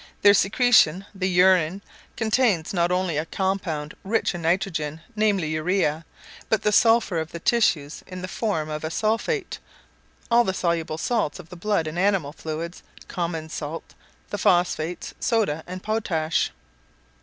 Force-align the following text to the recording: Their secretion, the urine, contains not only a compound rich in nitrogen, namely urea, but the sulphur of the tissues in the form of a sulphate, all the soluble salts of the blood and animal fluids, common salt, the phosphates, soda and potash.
Their 0.23 0.33
secretion, 0.33 1.05
the 1.13 1.29
urine, 1.29 1.83
contains 2.17 2.73
not 2.73 2.91
only 2.91 3.17
a 3.17 3.25
compound 3.27 3.93
rich 4.03 4.33
in 4.33 4.41
nitrogen, 4.41 5.01
namely 5.15 5.49
urea, 5.49 6.05
but 6.49 6.63
the 6.63 6.71
sulphur 6.71 7.19
of 7.19 7.31
the 7.31 7.39
tissues 7.39 8.03
in 8.07 8.23
the 8.23 8.27
form 8.27 8.67
of 8.67 8.83
a 8.83 8.89
sulphate, 8.89 9.59
all 10.31 10.43
the 10.43 10.55
soluble 10.55 10.97
salts 10.97 11.37
of 11.37 11.49
the 11.49 11.55
blood 11.55 11.85
and 11.85 11.99
animal 11.99 12.33
fluids, 12.33 12.81
common 13.07 13.47
salt, 13.49 13.93
the 14.31 14.39
phosphates, 14.39 15.13
soda 15.19 15.63
and 15.67 15.83
potash. 15.83 16.49